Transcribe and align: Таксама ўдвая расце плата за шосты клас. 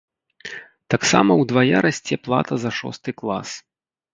Таксама 0.93 1.31
ўдвая 1.41 1.77
расце 1.87 2.15
плата 2.29 2.53
за 2.65 2.69
шосты 2.81 3.17
клас. 3.21 3.49